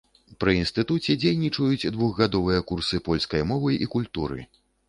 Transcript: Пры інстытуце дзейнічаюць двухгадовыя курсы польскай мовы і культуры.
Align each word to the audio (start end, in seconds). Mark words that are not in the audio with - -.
Пры 0.43 0.53
інстытуце 0.59 1.15
дзейнічаюць 1.23 1.93
двухгадовыя 1.97 2.65
курсы 2.73 3.03
польскай 3.11 3.47
мовы 3.51 3.81
і 3.85 3.93
культуры. 3.99 4.39